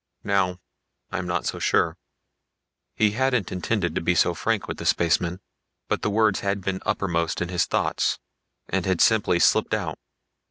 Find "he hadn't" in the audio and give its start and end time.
2.95-3.51